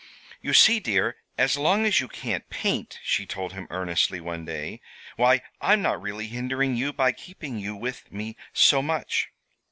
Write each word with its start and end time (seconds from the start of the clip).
"You 0.41 0.53
see, 0.53 0.79
dear, 0.79 1.17
as 1.37 1.57
long 1.57 1.85
as 1.85 1.99
you 1.99 2.07
can't 2.07 2.49
paint," 2.49 2.99
she 3.03 3.27
told 3.27 3.53
him 3.53 3.67
earnestly, 3.69 4.19
one 4.19 4.45
day, 4.45 4.81
"why, 5.15 5.43
I'm 5.61 5.83
not 5.83 6.01
really 6.01 6.25
hindering 6.25 6.75
you 6.75 6.91
by 6.91 7.11
keeping 7.11 7.59
you 7.59 7.75
with 7.75 8.11
me 8.11 8.35
so 8.51 8.81
much." 8.81 9.29